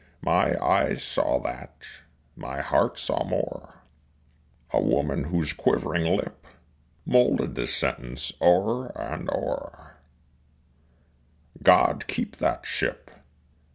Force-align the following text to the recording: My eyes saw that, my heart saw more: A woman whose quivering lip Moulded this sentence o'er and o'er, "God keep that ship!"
My 0.23 0.57
eyes 0.59 1.03
saw 1.03 1.39
that, 1.41 1.85
my 2.35 2.59
heart 2.61 2.97
saw 2.97 3.23
more: 3.23 3.83
A 4.71 4.81
woman 4.81 5.25
whose 5.25 5.53
quivering 5.53 6.17
lip 6.17 6.47
Moulded 7.05 7.53
this 7.53 7.71
sentence 7.75 8.33
o'er 8.41 8.87
and 8.99 9.29
o'er, 9.29 9.97
"God 11.61 12.07
keep 12.07 12.37
that 12.37 12.65
ship!" 12.65 13.11